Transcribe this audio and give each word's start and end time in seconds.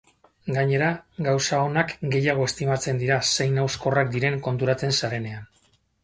Gainera, 0.53 0.85
gauza 1.25 1.57
onak 1.65 1.91
gehiago 2.15 2.47
estimatzen 2.51 3.01
dira 3.01 3.17
zein 3.35 3.59
hauskorrak 3.65 4.09
diren 4.15 4.39
konturatzen 4.49 4.95
zarenean. 5.01 5.45